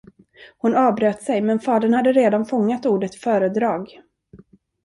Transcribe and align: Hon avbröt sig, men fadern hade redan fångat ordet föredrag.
Hon 0.57 0.75
avbröt 0.75 1.23
sig, 1.23 1.41
men 1.41 1.59
fadern 1.59 1.93
hade 1.93 2.13
redan 2.13 2.45
fångat 2.45 2.85
ordet 2.85 3.15
föredrag. 3.15 4.01